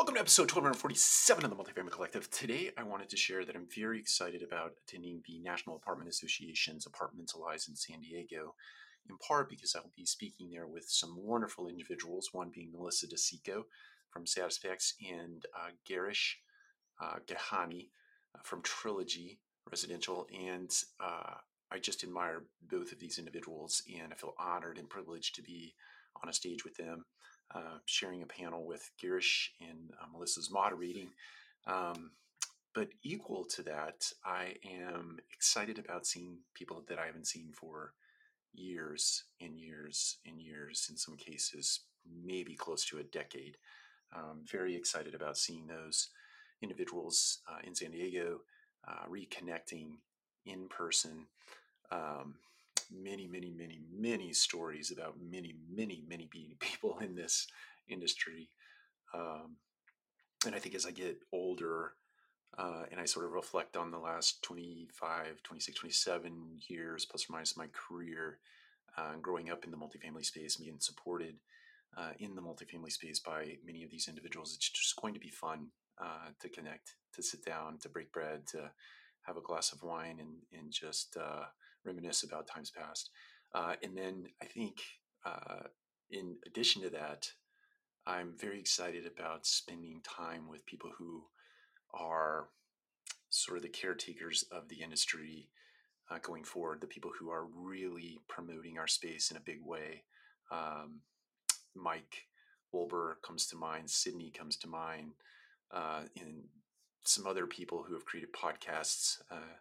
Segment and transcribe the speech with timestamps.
[0.00, 2.30] Welcome to episode 1247 of the Multifamily Collective.
[2.30, 6.86] Today, I wanted to share that I'm very excited about attending the National Apartment Association's
[6.86, 8.54] Apartmentalize in San Diego,
[9.10, 13.08] in part because I will be speaking there with some wonderful individuals, one being Melissa
[13.08, 13.64] DeSico
[14.08, 16.36] from SatisFacts and uh, Girish
[16.98, 17.88] uh, Gehani
[18.34, 19.38] uh, from Trilogy
[19.70, 20.26] Residential.
[20.32, 21.34] And uh,
[21.70, 25.74] I just admire both of these individuals, and I feel honored and privileged to be
[26.22, 27.04] on a stage with them
[27.54, 31.08] uh, sharing a panel with Girish and uh, Melissa's moderating.
[31.66, 32.12] Um,
[32.74, 37.94] but equal to that, I am excited about seeing people that I haven't seen for
[38.52, 41.80] years and years and years, in some cases,
[42.24, 43.56] maybe close to a decade.
[44.14, 46.08] Um, very excited about seeing those
[46.62, 48.40] individuals uh, in San Diego
[48.86, 49.98] uh, reconnecting
[50.46, 51.26] in person.
[51.90, 52.34] Um,
[52.92, 56.28] many, many, many, many stories about many, many, many
[56.60, 57.46] people in this
[57.88, 58.48] industry.
[59.14, 59.56] Um,
[60.46, 61.92] and I think as I get older
[62.58, 67.32] uh, and I sort of reflect on the last 25, 26, 27 years, plus or
[67.32, 68.38] minus my career,
[68.96, 71.36] uh, growing up in the multifamily space, being supported
[71.96, 75.28] uh, in the multifamily space by many of these individuals, it's just going to be
[75.30, 75.68] fun
[76.00, 78.70] uh, to connect, to sit down, to break bread, to
[79.30, 81.44] have a glass of wine, and, and just uh,
[81.84, 83.10] reminisce about times past.
[83.54, 84.78] Uh, and then I think,
[85.24, 85.68] uh,
[86.10, 87.30] in addition to that,
[88.06, 91.22] I'm very excited about spending time with people who
[91.94, 92.48] are
[93.28, 95.48] sort of the caretakers of the industry
[96.10, 100.02] uh, going forward, the people who are really promoting our space in a big way.
[100.50, 101.02] Um,
[101.76, 102.26] Mike
[102.74, 105.12] Wolber comes to mind, Sydney comes to mind,
[105.72, 106.42] uh, and
[107.04, 109.56] some other people who have created podcasts uh,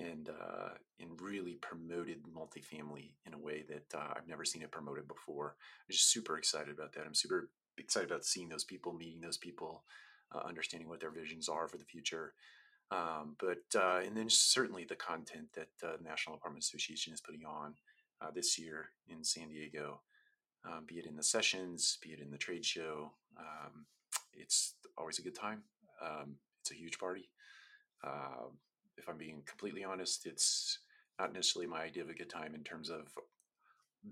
[0.00, 4.70] and uh, and really promoted multifamily in a way that uh, I've never seen it
[4.70, 5.56] promoted before.
[5.58, 7.04] I'm just super excited about that.
[7.06, 9.84] I'm super excited about seeing those people, meeting those people,
[10.34, 12.34] uh, understanding what their visions are for the future.
[12.90, 17.20] Um, but uh, and then certainly the content that uh, the National Apartment Association is
[17.20, 17.74] putting on
[18.34, 20.00] this year in San Diego,
[20.86, 23.10] be it in the sessions, be it in the trade show.
[23.38, 23.84] Um,
[24.32, 25.62] it's always a good time.
[26.02, 27.28] Um, it's a huge party.
[28.02, 28.48] Uh,
[28.96, 30.78] if I'm being completely honest, it's
[31.20, 33.12] not necessarily my idea of a good time in terms of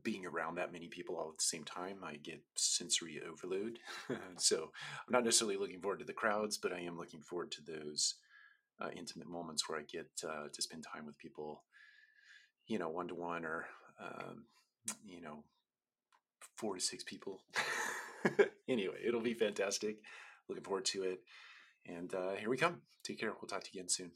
[0.03, 1.99] being around that many people all at the same time.
[2.05, 3.79] I get sensory overload.
[4.37, 4.71] so
[5.07, 8.17] I'm not necessarily looking forward to the crowds, but I am looking forward to those
[8.81, 11.63] uh, intimate moments where I get uh, to spend time with people,
[12.67, 13.67] you know, one to one or,
[13.99, 14.45] um,
[15.07, 15.43] you know,
[16.57, 17.41] four to six people.
[18.69, 19.97] anyway, it'll be fantastic.
[20.51, 21.21] Looking forward to it.
[21.87, 22.83] And uh, here we come.
[23.03, 23.33] Take care.
[23.33, 24.13] We'll talk to you again soon.